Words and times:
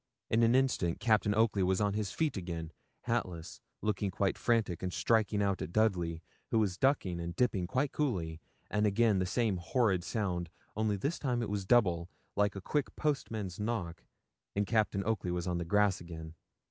In 0.31 0.41
an 0.41 0.55
instant 0.55 0.99
Captain 0.99 1.35
Oakley 1.35 1.61
was 1.61 1.79
on 1.79 1.93
his 1.93 2.11
feet 2.11 2.35
again, 2.35 2.71
hatless, 3.01 3.61
looking 3.83 4.09
quite 4.09 4.35
frantic, 4.35 4.81
and 4.81 4.91
striking 4.91 5.43
out 5.43 5.61
at 5.61 5.71
Dudley, 5.71 6.23
who 6.49 6.57
was 6.57 6.75
ducking 6.79 7.19
and 7.19 7.35
dipping 7.35 7.67
quite 7.67 7.91
coolly, 7.91 8.41
and 8.71 8.87
again 8.87 9.19
the 9.19 9.27
same 9.27 9.57
horrid 9.57 10.03
sound, 10.03 10.49
only 10.75 10.95
this 10.97 11.19
time 11.19 11.43
it 11.43 11.51
was 11.51 11.67
double, 11.67 12.09
like 12.35 12.55
a 12.55 12.61
quick 12.61 12.95
postman's 12.95 13.59
knock, 13.59 14.03
and 14.55 14.65
Captain 14.65 15.05
Oakley 15.05 15.29
was 15.29 15.45
on 15.45 15.59
the 15.59 15.65
grass 15.65 16.01
again. 16.01 16.33